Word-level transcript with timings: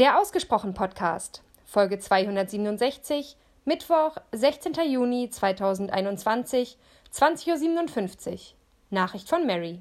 Der 0.00 0.18
Ausgesprochen 0.18 0.72
Podcast, 0.72 1.42
Folge 1.66 1.98
267, 1.98 3.36
Mittwoch, 3.66 4.16
16. 4.32 4.72
Juni 4.90 5.28
2021, 5.28 6.78
20.57 7.12 8.30
Uhr. 8.30 8.38
Nachricht 8.88 9.28
von 9.28 9.46
Mary. 9.46 9.78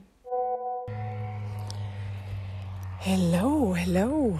Hello, 2.97 3.73
hello. 3.77 4.37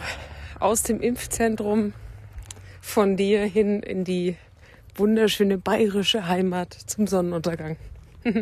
Aus 0.60 0.84
dem 0.84 1.00
Impfzentrum 1.00 1.94
von 2.82 3.16
dir 3.16 3.46
hin 3.46 3.82
in 3.82 4.04
die 4.04 4.36
wunderschöne 4.96 5.58
bayerische 5.58 6.28
Heimat 6.28 6.74
zum 6.74 7.08
Sonnenuntergang. 7.08 7.78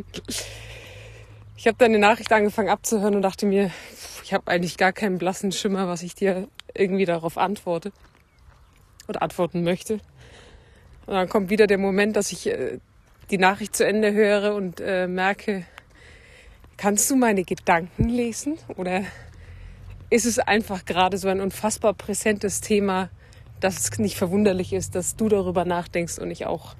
ich 1.57 1.65
habe 1.67 1.77
deine 1.77 1.97
Nachricht 1.97 2.31
angefangen 2.31 2.69
abzuhören 2.69 3.15
und 3.15 3.23
dachte 3.23 3.47
mir, 3.47 3.71
ich 4.23 4.31
habe 4.33 4.49
eigentlich 4.49 4.77
gar 4.77 4.93
keinen 4.93 5.17
blassen 5.17 5.51
Schimmer, 5.51 5.87
was 5.87 6.03
ich 6.03 6.13
dir 6.13 6.47
irgendwie 6.75 7.05
darauf 7.05 7.37
antworte 7.37 7.91
oder 9.07 9.23
antworten 9.23 9.63
möchte. 9.63 9.95
Und 11.07 11.13
dann 11.15 11.27
kommt 11.27 11.49
wieder 11.49 11.65
der 11.65 11.79
Moment, 11.79 12.15
dass 12.15 12.31
ich 12.31 12.47
äh, 12.47 12.79
die 13.31 13.39
Nachricht 13.39 13.75
zu 13.75 13.85
Ende 13.85 14.13
höre 14.13 14.53
und 14.53 14.79
äh, 14.79 15.07
merke, 15.07 15.65
kannst 16.77 17.09
du 17.09 17.15
meine 17.15 17.43
Gedanken 17.43 18.07
lesen? 18.07 18.59
Oder 18.75 19.03
ist 20.11 20.25
es 20.25 20.37
einfach 20.37 20.85
gerade 20.85 21.17
so 21.17 21.27
ein 21.27 21.41
unfassbar 21.41 21.95
präsentes 21.95 22.61
Thema, 22.61 23.09
dass 23.59 23.79
es 23.79 23.97
nicht 23.97 24.15
verwunderlich 24.15 24.73
ist, 24.73 24.93
dass 24.93 25.15
du 25.15 25.27
darüber 25.27 25.65
nachdenkst 25.65 26.19
und 26.19 26.29
ich 26.29 26.45
auch. 26.45 26.75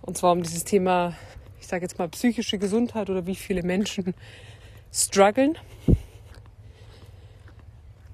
Und 0.00 0.16
zwar 0.16 0.32
um 0.32 0.42
dieses 0.42 0.62
Thema, 0.62 1.14
ich 1.60 1.66
sage 1.66 1.82
jetzt 1.82 1.98
mal 1.98 2.08
psychische 2.08 2.58
Gesundheit 2.58 3.10
oder 3.10 3.26
wie 3.26 3.36
viele 3.36 3.62
Menschen 3.62 4.14
strugglen. 4.92 5.56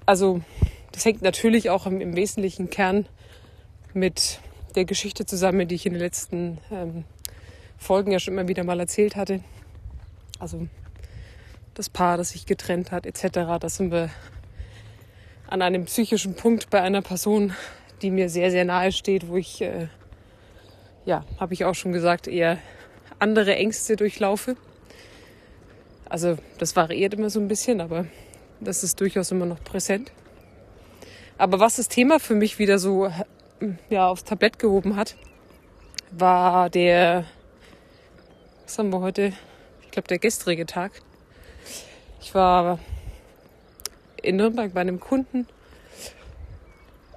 Also 0.05 0.41
das 0.91 1.05
hängt 1.05 1.21
natürlich 1.21 1.69
auch 1.69 1.85
im, 1.85 2.01
im 2.01 2.15
wesentlichen 2.15 2.69
Kern 2.69 3.07
mit 3.93 4.39
der 4.75 4.85
Geschichte 4.85 5.25
zusammen, 5.25 5.67
die 5.67 5.75
ich 5.75 5.85
in 5.85 5.93
den 5.93 6.01
letzten 6.01 6.59
ähm, 6.71 7.03
Folgen 7.77 8.11
ja 8.11 8.19
schon 8.19 8.33
immer 8.33 8.47
wieder 8.47 8.63
mal 8.63 8.79
erzählt 8.79 9.15
hatte. 9.15 9.41
Also 10.39 10.67
das 11.73 11.89
Paar, 11.89 12.17
das 12.17 12.29
sich 12.29 12.45
getrennt 12.45 12.91
hat, 12.91 13.05
etc. 13.05 13.59
Da 13.59 13.69
sind 13.69 13.91
wir 13.91 14.09
an 15.47 15.61
einem 15.61 15.85
psychischen 15.85 16.35
Punkt 16.35 16.69
bei 16.69 16.81
einer 16.81 17.01
Person, 17.01 17.53
die 18.01 18.11
mir 18.11 18.29
sehr, 18.29 18.51
sehr 18.51 18.65
nahe 18.65 18.91
steht, 18.91 19.27
wo 19.27 19.37
ich, 19.37 19.61
äh, 19.61 19.87
ja, 21.05 21.25
habe 21.39 21.53
ich 21.53 21.65
auch 21.65 21.75
schon 21.75 21.91
gesagt, 21.91 22.27
eher 22.27 22.57
andere 23.19 23.55
Ängste 23.55 23.95
durchlaufe. 23.95 24.55
Also 26.05 26.37
das 26.57 26.75
variiert 26.75 27.13
immer 27.13 27.29
so 27.29 27.39
ein 27.39 27.47
bisschen, 27.47 27.81
aber 27.81 28.05
das 28.59 28.83
ist 28.83 28.99
durchaus 29.01 29.31
immer 29.31 29.45
noch 29.45 29.63
präsent. 29.63 30.11
Aber 31.37 31.59
was 31.59 31.75
das 31.75 31.89
Thema 31.89 32.19
für 32.19 32.35
mich 32.35 32.59
wieder 32.59 32.79
so 32.79 33.11
ja, 33.89 34.07
aufs 34.07 34.23
Tablett 34.23 34.59
gehoben 34.59 34.95
hat, 34.95 35.15
war 36.11 36.69
der, 36.69 37.25
was 38.63 38.79
haben 38.79 38.91
wir 38.91 39.01
heute? 39.01 39.33
Ich 39.83 39.91
glaube, 39.91 40.07
der 40.07 40.19
gestrige 40.19 40.65
Tag. 40.65 40.91
Ich 42.21 42.33
war 42.33 42.79
in 44.21 44.37
Nürnberg 44.37 44.73
bei 44.73 44.81
einem 44.81 44.99
Kunden 44.99 45.47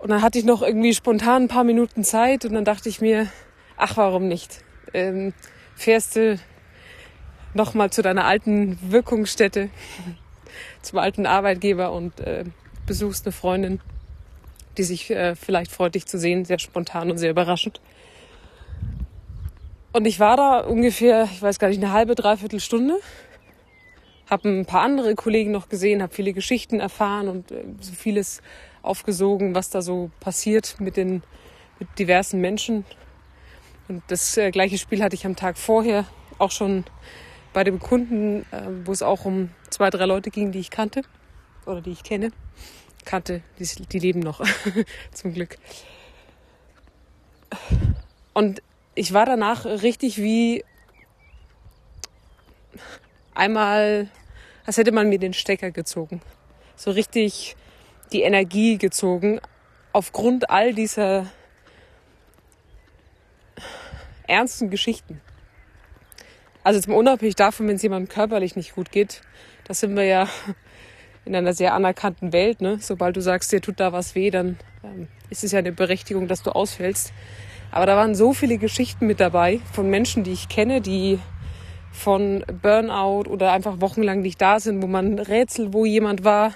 und 0.01 0.11
dann 0.11 0.23
hatte 0.23 0.39
ich 0.39 0.45
noch 0.45 0.63
irgendwie 0.63 0.95
spontan 0.95 1.45
ein 1.45 1.49
paar 1.49 1.65
Minuten 1.65 2.05
Zeit 2.05 2.45
und 2.45 2.55
dann 2.55 2.65
dachte 2.65 2.89
ich 2.89 3.01
mir, 3.01 3.29
ach, 3.77 3.97
warum 3.97 4.29
nicht? 4.29 4.65
Ähm, 4.95 5.35
fährst 5.81 6.17
du 6.17 6.39
nochmal 7.55 7.91
zu 7.91 8.03
deiner 8.03 8.27
alten 8.27 8.79
Wirkungsstätte, 8.83 9.71
zum 10.83 10.99
alten 10.99 11.27
Arbeitgeber 11.27 11.93
und 11.93 12.21
äh, 12.21 12.45
besuchst 12.87 13.27
eine 13.27 13.33
Freundin 13.33 13.81
die 14.81 14.85
sich 14.85 15.11
äh, 15.11 15.35
vielleicht 15.35 15.71
freut, 15.73 15.95
dich 15.95 16.07
zu 16.07 16.19
sehen. 16.19 16.45
Sehr 16.45 16.59
spontan 16.59 17.11
und 17.11 17.19
sehr 17.19 17.31
überraschend. 17.31 17.81
Und 19.93 20.07
ich 20.07 20.21
war 20.21 20.37
da 20.37 20.61
ungefähr, 20.61 21.25
ich 21.25 21.43
weiß 21.43 21.59
gar 21.59 21.69
nicht, 21.69 21.83
eine 21.83 21.93
halbe, 21.93 22.15
dreiviertel 22.15 22.61
Stunde. 22.61 22.95
Habe 24.29 24.49
ein 24.49 24.65
paar 24.65 24.83
andere 24.83 25.15
Kollegen 25.17 25.51
noch 25.51 25.69
gesehen, 25.69 26.03
habe 26.03 26.15
viele 26.15 26.33
Geschichten 26.33 26.79
erfahren 26.79 27.29
und 27.29 27.51
äh, 27.51 27.65
so 27.81 27.93
vieles 27.93 28.43
aufgesogen, 28.83 29.55
was 29.55 29.71
da 29.71 29.83
so 29.83 30.11
passiert 30.21 30.77
mit 30.79 30.97
den 30.97 31.23
mit 31.79 31.99
diversen 31.99 32.41
Menschen. 32.41 32.85
Und 33.91 34.05
das 34.07 34.37
äh, 34.37 34.53
gleiche 34.53 34.79
Spiel 34.79 35.03
hatte 35.03 35.17
ich 35.17 35.27
am 35.27 35.35
Tag 35.35 35.59
vorher 35.59 36.05
auch 36.39 36.53
schon 36.53 36.85
bei 37.53 37.65
dem 37.65 37.81
Kunden, 37.81 38.43
äh, 38.53 38.63
wo 38.85 38.93
es 38.93 39.03
auch 39.03 39.25
um 39.25 39.51
zwei, 39.69 39.91
drei 39.91 40.07
Leute 40.07 40.31
ging, 40.31 40.53
die 40.53 40.61
ich 40.61 40.71
kannte 40.71 41.03
oder 41.67 41.81
die 41.81 41.91
ich 41.91 42.05
kenne 42.05 42.31
kannte, 43.05 43.43
die, 43.59 43.67
die 43.87 43.99
leben 43.99 44.21
noch, 44.21 44.41
zum 45.13 45.35
Glück. 45.35 45.59
Und 48.33 48.63
ich 48.95 49.13
war 49.13 49.27
danach 49.27 49.65
richtig 49.65 50.19
wie 50.19 50.65
einmal, 53.35 54.09
als 54.67 54.77
hätte 54.77 54.93
man 54.93 55.09
mir 55.09 55.19
den 55.19 55.33
Stecker 55.33 55.73
gezogen. 55.73 56.23
So 56.77 56.93
richtig 56.93 57.57
die 58.13 58.23
Energie 58.23 58.79
gezogen 58.79 59.41
aufgrund 59.93 60.49
all 60.49 60.75
dieser 60.75 61.27
ernsten 64.31 64.71
Geschichten. 64.71 65.21
Also 66.63 66.81
zum 66.81 66.95
unabhängig 66.95 67.37
davon, 67.37 67.69
wenn 67.69 67.77
es 67.77 67.83
jemandem 67.83 68.09
körperlich 68.09 68.57
nicht 68.57 68.75
gut 68.75 68.93
geht, 68.93 69.23
da 69.65 69.75
sind 69.75 69.97
wir 69.97 70.05
ja 70.05 70.29
in 71.25 71.35
einer 71.35 71.55
sehr 71.55 71.75
anerkannten 71.75 72.33
Welt. 72.33 72.61
Ne? 72.61 72.79
Sobald 72.81 73.17
du 73.17 73.21
sagst, 73.21 73.53
dir 73.53 73.61
tut 73.61 73.81
da 73.81 73.93
was 73.93 74.15
weh, 74.15 74.31
dann 74.31 74.59
ähm, 74.85 75.09
ist 75.31 75.45
es 75.45 75.53
ja 75.53 75.59
eine 75.59 75.73
Berechtigung, 75.73 76.29
dass 76.29 76.43
du 76.43 76.51
ausfällst. 76.51 77.13
Aber 77.71 77.87
da 77.87 77.97
waren 77.97 78.15
so 78.15 78.33
viele 78.33 78.59
Geschichten 78.59 79.07
mit 79.07 79.21
dabei 79.21 79.61
von 79.73 79.89
Menschen, 79.89 80.25
die 80.25 80.33
ich 80.33 80.49
kenne, 80.49 80.81
die 80.81 81.19
von 81.93 82.45
Burnout 82.63 83.29
oder 83.29 83.53
einfach 83.53 83.81
wochenlang 83.81 84.23
nicht 84.23 84.41
da 84.41 84.61
sind, 84.61 84.83
wo 84.83 84.87
man 84.87 85.19
rätselt, 85.19 85.73
wo 85.73 85.85
jemand 85.85 86.25
war. 86.25 86.55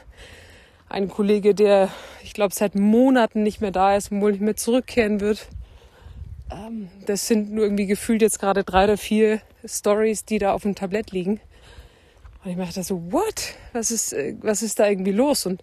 Ein 0.88 1.08
Kollege, 1.08 1.54
der, 1.54 1.88
ich 2.22 2.34
glaube, 2.34 2.54
seit 2.54 2.74
Monaten 2.74 3.42
nicht 3.42 3.60
mehr 3.60 3.70
da 3.70 3.96
ist 3.96 4.12
und 4.12 4.20
wohl 4.20 4.32
nicht 4.32 4.40
mehr 4.40 4.56
zurückkehren 4.56 5.20
wird. 5.20 5.48
Ähm, 6.50 6.88
das 7.06 7.26
sind 7.26 7.52
nur 7.52 7.64
irgendwie 7.64 7.86
gefühlt 7.86 8.22
jetzt 8.22 8.38
gerade 8.38 8.64
drei 8.64 8.84
oder 8.84 8.96
vier 8.96 9.40
Stories, 9.64 10.24
die 10.24 10.38
da 10.38 10.52
auf 10.52 10.62
dem 10.62 10.74
Tablett 10.74 11.10
liegen. 11.10 11.40
Und 12.44 12.50
ich 12.50 12.56
dachte 12.56 12.82
so, 12.82 13.12
what? 13.12 13.54
Was 13.72 13.90
ist, 13.90 14.12
äh, 14.12 14.36
was 14.40 14.62
ist 14.62 14.78
da 14.78 14.88
irgendwie 14.88 15.12
los? 15.12 15.46
Und 15.46 15.62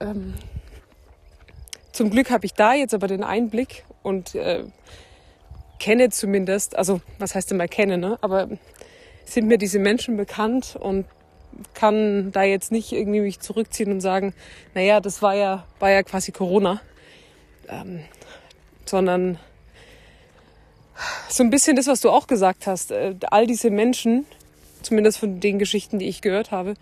ähm, 0.00 0.34
zum 1.92 2.10
Glück 2.10 2.30
habe 2.30 2.46
ich 2.46 2.54
da 2.54 2.74
jetzt 2.74 2.94
aber 2.94 3.08
den 3.08 3.24
Einblick 3.24 3.84
und 4.02 4.34
äh, 4.34 4.64
kenne 5.78 6.10
zumindest, 6.10 6.76
also 6.76 7.00
was 7.18 7.34
heißt 7.34 7.52
immer 7.52 7.68
kenne, 7.68 7.98
ne? 7.98 8.18
aber 8.20 8.48
sind 9.24 9.48
mir 9.48 9.58
diese 9.58 9.78
Menschen 9.78 10.16
bekannt 10.16 10.76
und 10.78 11.06
kann 11.74 12.32
da 12.32 12.42
jetzt 12.42 12.70
nicht 12.70 12.92
irgendwie 12.92 13.20
mich 13.20 13.40
zurückziehen 13.40 13.90
und 13.90 14.00
sagen, 14.00 14.34
naja, 14.74 15.00
das 15.00 15.22
war 15.22 15.34
ja, 15.34 15.66
war 15.78 15.90
ja 15.90 16.02
quasi 16.02 16.32
Corona, 16.32 16.80
ähm, 17.68 18.00
sondern 18.84 19.38
so 21.28 21.42
ein 21.42 21.50
bisschen 21.50 21.76
das, 21.76 21.86
was 21.86 22.00
du 22.00 22.10
auch 22.10 22.26
gesagt 22.26 22.66
hast, 22.66 22.90
äh, 22.90 23.14
all 23.30 23.46
diese 23.46 23.70
Menschen, 23.70 24.26
zumindest 24.82 25.18
von 25.18 25.40
den 25.40 25.58
Geschichten, 25.58 25.98
die 25.98 26.06
ich 26.06 26.22
gehört 26.22 26.50
habe, 26.50 26.74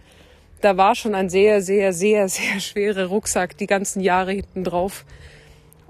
da 0.61 0.77
war 0.77 0.95
schon 0.95 1.15
ein 1.15 1.29
sehr, 1.29 1.63
sehr, 1.63 1.93
sehr, 1.93 2.29
sehr 2.31 2.61
schwerer 2.61 3.07
Rucksack 3.07 3.57
die 3.57 3.67
ganzen 3.67 4.01
Jahre 4.01 4.33
hinten 4.33 4.65
drauf. 4.65 5.05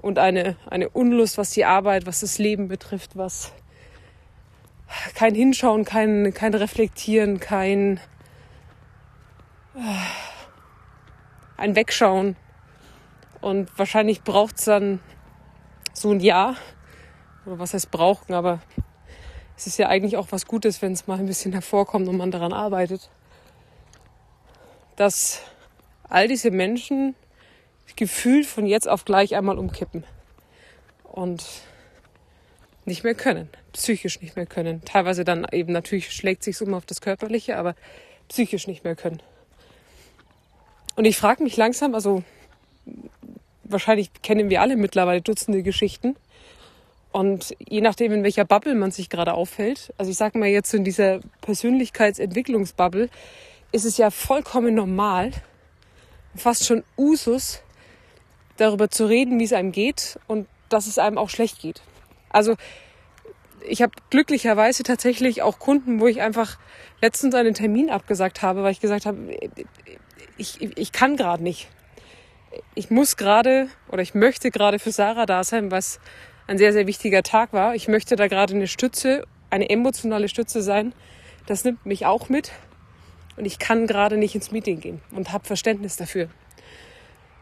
Und 0.01 0.19
eine, 0.19 0.55
eine 0.69 0.89
Unlust, 0.89 1.37
was 1.37 1.51
die 1.51 1.65
Arbeit, 1.65 2.05
was 2.05 2.19
das 2.19 2.37
Leben 2.37 2.67
betrifft, 2.67 3.17
was 3.17 3.51
kein 5.15 5.33
Hinschauen, 5.33 5.83
kein, 5.83 6.31
kein 6.33 6.53
Reflektieren, 6.53 7.39
kein 7.39 7.99
ein 11.57 11.75
Wegschauen. 11.75 12.35
Und 13.41 13.69
wahrscheinlich 13.77 14.23
braucht 14.23 14.57
es 14.57 14.65
dann 14.65 14.99
so 15.93 16.11
ein 16.11 16.19
Jahr, 16.19 16.55
oder 17.45 17.59
was 17.59 17.73
heißt 17.73 17.91
brauchen, 17.91 18.33
aber 18.33 18.59
es 19.57 19.67
ist 19.67 19.77
ja 19.77 19.87
eigentlich 19.87 20.17
auch 20.17 20.27
was 20.31 20.45
Gutes, 20.45 20.81
wenn 20.81 20.91
es 20.91 21.07
mal 21.07 21.19
ein 21.19 21.25
bisschen 21.25 21.53
hervorkommt 21.53 22.07
und 22.07 22.17
man 22.17 22.31
daran 22.31 22.53
arbeitet, 22.53 23.09
dass 24.95 25.41
all 26.09 26.27
diese 26.27 26.51
Menschen 26.51 27.15
gefühlt 27.95 28.45
von 28.45 28.65
jetzt 28.65 28.87
auf 28.87 29.05
gleich 29.05 29.35
einmal 29.35 29.57
umkippen 29.57 30.03
und 31.03 31.45
nicht 32.85 33.03
mehr 33.03 33.15
können, 33.15 33.49
psychisch 33.73 34.21
nicht 34.21 34.35
mehr 34.35 34.45
können. 34.45 34.83
Teilweise 34.85 35.23
dann 35.23 35.47
eben 35.51 35.71
natürlich 35.71 36.11
schlägt 36.11 36.43
sich 36.43 36.61
um 36.61 36.73
auf 36.73 36.85
das 36.85 37.01
Körperliche, 37.01 37.57
aber 37.57 37.75
psychisch 38.27 38.67
nicht 38.67 38.83
mehr 38.83 38.95
können. 38.95 39.21
Und 40.95 41.05
ich 41.05 41.17
frage 41.17 41.43
mich 41.43 41.57
langsam, 41.57 41.95
also 41.95 42.23
wahrscheinlich 43.63 44.11
kennen 44.21 44.49
wir 44.49 44.61
alle 44.61 44.77
mittlerweile 44.77 45.21
Dutzende 45.21 45.63
Geschichten, 45.63 46.15
und 47.15 47.55
je 47.65 47.79
nachdem, 47.79 48.11
in 48.11 48.23
welcher 48.23 48.43
Bubble 48.43 48.75
man 48.75 48.91
sich 48.91 49.09
gerade 49.09 49.35
aufhält, 49.35 49.93
also 49.97 50.11
ich 50.11 50.17
sage 50.17 50.37
mal 50.37 50.49
jetzt 50.49 50.73
in 50.73 50.83
dieser 50.83 51.21
Persönlichkeitsentwicklungsbubble, 51.39 53.07
ist 53.71 53.85
es 53.85 53.95
ja 53.95 54.09
vollkommen 54.11 54.75
normal, 54.75 55.31
fast 56.35 56.65
schon 56.65 56.83
Usus, 56.97 57.61
darüber 58.57 58.89
zu 58.89 59.05
reden, 59.05 59.39
wie 59.39 59.45
es 59.45 59.53
einem 59.53 59.71
geht 59.71 60.19
und 60.27 60.49
dass 60.67 60.87
es 60.87 60.99
einem 60.99 61.17
auch 61.17 61.29
schlecht 61.29 61.61
geht. 61.61 61.81
Also 62.27 62.55
ich 63.65 63.81
habe 63.81 63.93
glücklicherweise 64.09 64.83
tatsächlich 64.83 65.41
auch 65.41 65.57
Kunden, 65.57 66.01
wo 66.01 66.07
ich 66.07 66.19
einfach 66.19 66.57
letztens 67.01 67.33
einen 67.33 67.53
Termin 67.53 67.89
abgesagt 67.89 68.41
habe, 68.41 68.61
weil 68.61 68.73
ich 68.73 68.81
gesagt 68.81 69.05
habe, 69.05 69.37
ich, 70.35 70.61
ich 70.61 70.91
kann 70.91 71.15
gerade 71.15 71.43
nicht. 71.43 71.69
Ich 72.73 72.89
muss 72.89 73.15
gerade 73.15 73.69
oder 73.87 74.01
ich 74.01 74.15
möchte 74.15 74.51
gerade 74.51 74.79
für 74.79 74.91
Sarah 74.91 75.25
da 75.25 75.45
sein, 75.45 75.71
was 75.71 76.01
ein 76.47 76.57
sehr, 76.57 76.73
sehr 76.73 76.87
wichtiger 76.87 77.23
Tag 77.23 77.53
war. 77.53 77.75
Ich 77.75 77.87
möchte 77.87 78.15
da 78.15 78.27
gerade 78.27 78.53
eine 78.53 78.67
Stütze, 78.67 79.25
eine 79.49 79.69
emotionale 79.69 80.29
Stütze 80.29 80.61
sein. 80.61 80.93
Das 81.47 81.63
nimmt 81.63 81.85
mich 81.85 82.05
auch 82.05 82.29
mit. 82.29 82.51
Und 83.37 83.45
ich 83.45 83.59
kann 83.59 83.87
gerade 83.87 84.17
nicht 84.17 84.35
ins 84.35 84.51
Meeting 84.51 84.79
gehen 84.79 85.01
und 85.11 85.33
habe 85.33 85.45
Verständnis 85.45 85.97
dafür. 85.97 86.29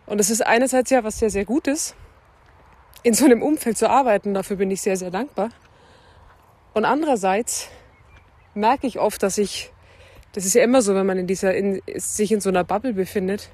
Und 0.06 0.18
das 0.18 0.30
ist 0.30 0.46
einerseits 0.46 0.90
ja 0.90 1.04
was 1.04 1.20
sehr, 1.20 1.30
sehr 1.30 1.46
Gutes, 1.46 1.96
in 3.04 3.14
so 3.14 3.26
einem 3.26 3.42
Umfeld 3.42 3.78
zu 3.78 3.90
arbeiten. 3.90 4.34
Dafür 4.34 4.58
bin 4.58 4.72
ich 4.72 4.82
sehr, 4.82 4.98
sehr 4.98 5.12
dankbar. 5.12 5.50
Und 6.74 6.86
andererseits 6.86 7.70
merke 8.56 8.88
ich 8.88 9.00
oft, 9.00 9.22
dass 9.22 9.38
ich, 9.38 9.72
das 10.32 10.46
ist 10.46 10.56
ja 10.56 10.64
immer 10.64 10.82
so, 10.82 10.96
wenn 10.96 11.06
man 11.06 11.20
in 11.20 11.28
dieser, 11.28 11.54
in, 11.54 11.82
sich 11.96 12.32
in 12.32 12.42
so 12.42 12.50
einer 12.50 12.64
Bubble 12.64 12.94
befindet, 12.94 13.50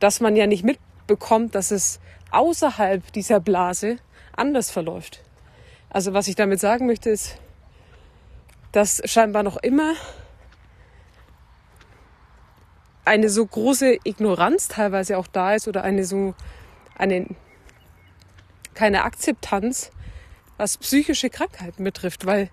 dass 0.00 0.20
man 0.20 0.34
ja 0.36 0.46
nicht 0.46 0.64
mitbekommt, 1.04 1.54
dass 1.54 1.70
es 1.70 2.00
außerhalb 2.30 3.12
dieser 3.12 3.40
Blase 3.40 3.98
anders 4.34 4.70
verläuft. 4.70 5.22
Also 5.90 6.12
was 6.12 6.28
ich 6.28 6.34
damit 6.34 6.60
sagen 6.60 6.86
möchte 6.86 7.10
ist, 7.10 7.38
dass 8.72 9.02
scheinbar 9.04 9.42
noch 9.42 9.56
immer 9.58 9.94
eine 13.04 13.28
so 13.28 13.44
große 13.46 13.98
Ignoranz 14.04 14.68
teilweise 14.68 15.18
auch 15.18 15.26
da 15.26 15.54
ist 15.54 15.68
oder 15.68 15.82
eine 15.84 16.04
so 16.04 16.34
eine 16.96 17.26
keine 18.72 19.04
Akzeptanz, 19.04 19.92
was 20.56 20.78
psychische 20.78 21.30
Krankheiten 21.30 21.84
betrifft, 21.84 22.26
weil 22.26 22.50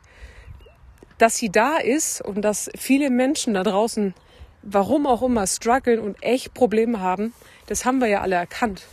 dass 1.17 1.37
sie 1.37 1.49
da 1.49 1.77
ist 1.77 2.21
und 2.21 2.41
dass 2.41 2.69
viele 2.77 3.09
Menschen 3.09 3.53
da 3.53 3.63
draußen, 3.63 4.13
warum 4.61 5.07
auch 5.07 5.21
immer, 5.21 5.47
strugglen 5.47 5.99
und 5.99 6.21
echt 6.21 6.53
Probleme 6.53 6.99
haben, 6.99 7.33
das 7.67 7.85
haben 7.85 7.99
wir 7.99 8.07
ja 8.07 8.21
alle 8.21 8.35
erkannt. 8.35 8.87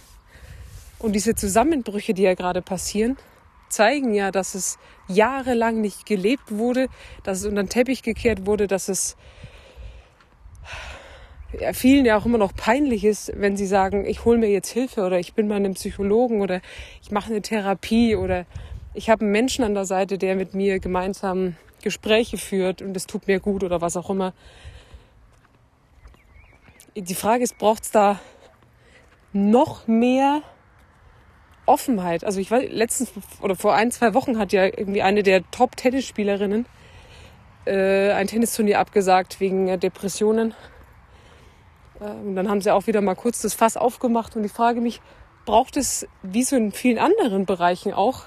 Und 0.99 1.13
diese 1.13 1.35
Zusammenbrüche, 1.35 2.15
die 2.15 2.23
ja 2.23 2.35
gerade 2.35 2.63
passieren, 2.63 3.17
zeigen 3.69 4.15
ja, 4.15 4.31
dass 4.31 4.55
es 4.55 4.79
jahrelang 5.09 5.81
nicht 5.81 6.07
gelebt 6.07 6.51
wurde, 6.51 6.89
dass 7.23 7.41
es 7.41 7.47
unter 7.47 7.63
den 7.63 7.69
Teppich 7.69 8.03
gekehrt 8.03 8.47
wurde, 8.47 8.67
dass 8.67 8.89
es 8.89 9.17
ja, 11.59 11.73
vielen 11.73 12.05
ja 12.05 12.19
auch 12.19 12.27
immer 12.27 12.39
noch 12.39 12.55
peinlich 12.55 13.05
ist, 13.05 13.33
wenn 13.35 13.57
sie 13.57 13.67
sagen, 13.67 14.05
ich 14.05 14.25
hole 14.25 14.39
mir 14.39 14.51
jetzt 14.51 14.71
Hilfe 14.71 15.05
oder 15.05 15.19
ich 15.19 15.35
bin 15.35 15.49
bei 15.49 15.57
einem 15.57 15.75
Psychologen 15.75 16.41
oder 16.41 16.61
ich 17.03 17.11
mache 17.11 17.31
eine 17.31 17.43
Therapie 17.43 18.17
oder 18.17 18.45
ich 18.95 19.09
habe 19.09 19.23
einen 19.23 19.33
Menschen 19.33 19.65
an 19.65 19.75
der 19.75 19.87
Seite, 19.87 20.19
der 20.19 20.37
mit 20.37 20.55
mir 20.55 20.79
gemeinsam 20.79 21.57
Gespräche 21.83 22.37
führt 22.37 22.83
und 22.83 22.97
es 22.97 23.07
tut 23.07 23.29
mir 23.29 23.41
gut 23.41 23.63
oder 23.63 23.81
was 23.81 23.97
auch 23.97 24.11
immer. 24.11 24.35
Die 26.97 27.15
Frage 27.15 27.45
ist, 27.45 27.57
braucht 27.59 27.85
es 27.85 27.93
da 27.93 28.19
noch 29.33 29.87
mehr 29.87 30.43
Offenheit? 31.67 32.25
Also 32.25 32.41
ich 32.41 32.51
war 32.51 32.61
letztens 32.61 33.13
oder 33.41 33.57
vor 33.57 33.75
ein, 33.75 33.91
zwei 33.91 34.15
Wochen 34.15 34.39
hat 34.39 34.53
ja 34.53 34.65
irgendwie 34.65 35.03
eine 35.03 35.23
der 35.23 35.49
Top-Tennisspielerinnen 35.51 36.67
äh, 37.67 38.13
ein 38.13 38.27
Tennisturnier 38.27 38.79
abgesagt 38.79 39.41
wegen 39.41 39.79
Depressionen 39.81 40.55
und 42.01 42.37
dann 42.37 42.49
haben 42.49 42.61
sie 42.61 42.73
auch 42.73 42.87
wieder 42.87 43.01
mal 43.01 43.17
kurz 43.17 43.43
das 43.43 43.55
Fass 43.55 43.77
aufgemacht 43.77 44.37
und 44.37 44.45
ich 44.45 44.53
frage 44.53 44.81
mich, 44.81 45.01
braucht 45.45 45.77
es, 45.77 46.07
wie 46.23 46.45
so 46.45 46.57
in 46.57 46.73
vielen 46.73 46.99
anderen 46.99 47.45
Bereichen 47.45 47.93
auch, 47.93 48.25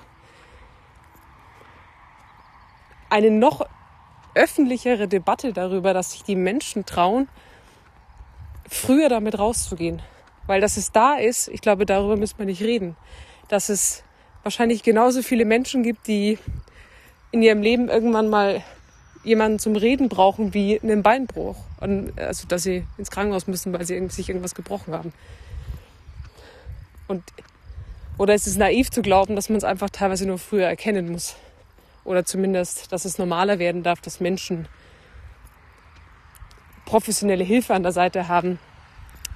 eine 3.09 3.31
noch 3.31 3.65
öffentlichere 4.35 5.07
Debatte 5.07 5.53
darüber, 5.53 5.93
dass 5.93 6.11
sich 6.11 6.23
die 6.23 6.35
Menschen 6.35 6.85
trauen, 6.85 7.29
früher 8.69 9.09
damit 9.09 9.37
rauszugehen. 9.39 10.01
Weil 10.47 10.61
dass 10.61 10.77
es 10.77 10.91
da 10.91 11.15
ist, 11.15 11.47
ich 11.47 11.61
glaube, 11.61 11.85
darüber 11.85 12.17
müssen 12.17 12.37
wir 12.39 12.45
nicht 12.45 12.61
reden. 12.61 12.95
Dass 13.47 13.69
es 13.69 14.03
wahrscheinlich 14.43 14.83
genauso 14.83 15.21
viele 15.21 15.45
Menschen 15.45 15.83
gibt, 15.83 16.07
die 16.07 16.37
in 17.31 17.41
ihrem 17.41 17.61
Leben 17.61 17.89
irgendwann 17.89 18.29
mal 18.29 18.63
jemanden 19.23 19.59
zum 19.59 19.75
Reden 19.75 20.09
brauchen 20.09 20.53
wie 20.53 20.79
einen 20.79 21.03
Beinbruch. 21.03 21.57
Und, 21.79 22.19
also, 22.19 22.47
dass 22.47 22.63
sie 22.63 22.85
ins 22.97 23.11
Krankenhaus 23.11 23.47
müssen, 23.47 23.71
weil 23.73 23.85
sie 23.85 24.07
sich 24.09 24.29
irgendwas 24.29 24.55
gebrochen 24.55 24.93
haben. 24.93 25.13
Und, 27.07 27.23
oder 28.17 28.33
ist 28.33 28.47
es 28.47 28.57
naiv 28.57 28.89
zu 28.89 29.01
glauben, 29.01 29.35
dass 29.35 29.49
man 29.49 29.57
es 29.57 29.63
einfach 29.63 29.89
teilweise 29.89 30.25
nur 30.25 30.39
früher 30.39 30.65
erkennen 30.65 31.11
muss? 31.11 31.35
Oder 32.03 32.25
zumindest, 32.25 32.91
dass 32.91 33.05
es 33.05 33.17
normaler 33.17 33.59
werden 33.59 33.83
darf, 33.83 34.01
dass 34.01 34.19
Menschen 34.19 34.67
professionelle 36.85 37.43
Hilfe 37.43 37.73
an 37.73 37.83
der 37.83 37.91
Seite 37.91 38.27
haben 38.27 38.59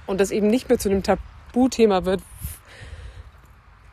und 0.06 0.20
das 0.20 0.30
eben 0.30 0.48
nicht 0.48 0.68
mehr 0.68 0.78
zu 0.78 0.88
einem 0.88 1.02
Tabuthema 1.02 2.04
wird, 2.04 2.22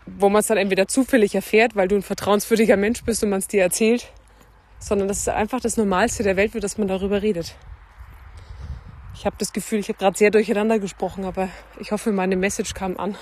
wo 0.05 0.29
man 0.29 0.41
es 0.41 0.47
dann 0.47 0.57
entweder 0.57 0.87
zufällig 0.87 1.35
erfährt, 1.35 1.75
weil 1.75 1.87
du 1.87 1.95
ein 1.95 2.01
vertrauenswürdiger 2.01 2.77
Mensch 2.77 3.03
bist 3.03 3.23
und 3.23 3.29
man 3.29 3.39
es 3.39 3.47
dir 3.47 3.61
erzählt, 3.61 4.11
sondern 4.79 5.07
dass 5.07 5.19
es 5.19 5.27
einfach 5.27 5.59
das 5.59 5.77
Normalste 5.77 6.23
der 6.23 6.35
Welt 6.35 6.53
wird, 6.53 6.63
dass 6.63 6.77
man 6.77 6.87
darüber 6.87 7.21
redet. 7.21 7.55
Ich 9.15 9.25
habe 9.25 9.35
das 9.39 9.53
Gefühl, 9.53 9.79
ich 9.79 9.87
habe 9.87 9.97
gerade 9.97 10.17
sehr 10.17 10.31
durcheinander 10.31 10.79
gesprochen, 10.79 11.23
aber 11.23 11.49
ich 11.79 11.91
hoffe, 11.91 12.11
meine 12.11 12.35
Message 12.35 12.73
kam 12.73 12.97
an 12.97 13.15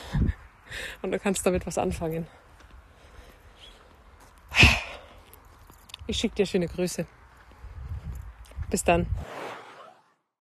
und 1.02 1.12
du 1.12 1.20
kannst 1.20 1.46
damit 1.46 1.68
was 1.68 1.78
anfangen. 1.78 2.28
Ich 6.08 6.18
schicke 6.18 6.36
dir 6.36 6.46
schöne 6.46 6.68
Grüße. 6.68 7.06
Bis 8.70 8.84
dann. 8.84 9.06